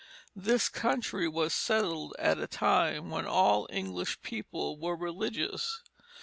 [0.35, 5.83] This country was settled at a time when all English people were religious.